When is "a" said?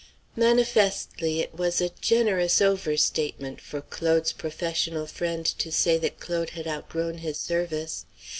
1.79-1.91